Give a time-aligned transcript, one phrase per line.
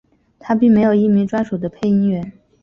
[0.39, 2.33] 它并没有一名专属的配音员。